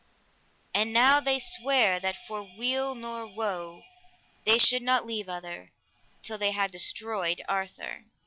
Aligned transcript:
And 0.73 0.93
now 0.93 1.19
they 1.19 1.37
sware 1.37 1.99
that 1.99 2.17
for 2.25 2.41
weal 2.41 2.95
nor 2.95 3.27
woe, 3.27 3.83
they 4.45 4.57
should 4.57 4.81
not 4.81 5.05
leave 5.05 5.29
other, 5.29 5.71
till 6.23 6.39
they 6.39 6.53
had 6.53 6.71
destroyed 6.71 7.39
Arthur. 7.47 8.05